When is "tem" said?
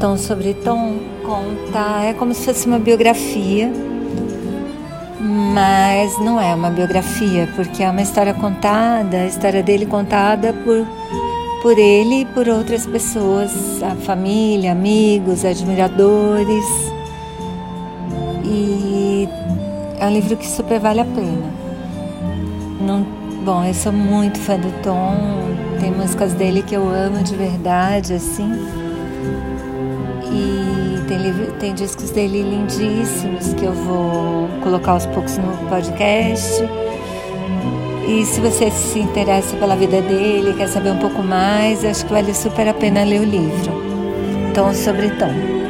25.80-25.90, 31.08-31.50, 31.58-31.74